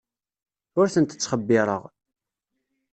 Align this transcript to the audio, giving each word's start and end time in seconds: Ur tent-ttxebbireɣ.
Ur 0.79 0.87
tent-ttxebbireɣ. 0.93 1.81